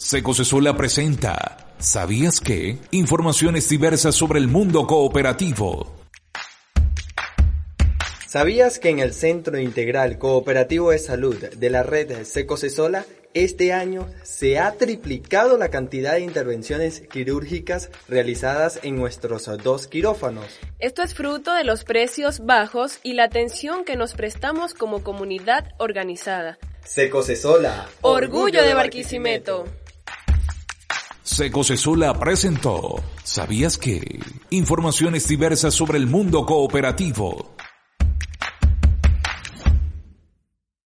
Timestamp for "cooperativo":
4.86-5.94, 10.16-10.90, 36.44-37.54